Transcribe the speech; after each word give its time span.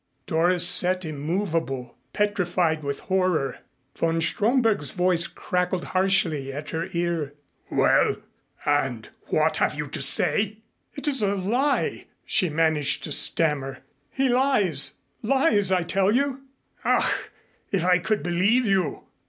Doris 0.25 0.67
sat 0.67 1.05
immovable, 1.05 1.95
petrified 2.11 2.81
with 2.81 3.01
horror. 3.01 3.59
Von 3.95 4.19
Stromberg's 4.19 4.89
voice 4.89 5.27
crackled 5.27 5.83
harshly 5.93 6.51
at 6.51 6.71
her 6.71 6.87
ear. 6.93 7.35
"Well? 7.69 8.15
And 8.65 9.09
what 9.27 9.57
have 9.57 9.75
you 9.75 9.85
to 9.89 10.01
say?" 10.01 10.57
"It 10.95 11.07
is 11.07 11.21
a 11.21 11.35
lie!" 11.35 12.05
she 12.25 12.49
managed 12.49 13.03
to 13.03 13.11
stammer. 13.11 13.81
"He 14.09 14.27
lies 14.27 14.93
lies, 15.21 15.71
I 15.71 15.83
tell 15.83 16.11
you!" 16.11 16.45
"Ach! 16.83 17.29
If 17.71 17.85
I 17.85 17.99
could 17.99 18.23
believe 18.23 18.65
you! 18.65 19.03